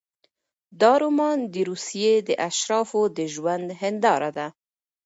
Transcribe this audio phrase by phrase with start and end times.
[0.81, 4.47] دا رومان د روسیې د اشرافو د ژوند هینداره ده.